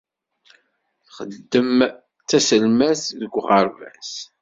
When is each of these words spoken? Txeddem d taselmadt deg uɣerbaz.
Txeddem 1.05 1.73
d 1.87 1.91
taselmadt 2.29 3.03
deg 3.19 3.33
uɣerbaz. 3.39 4.11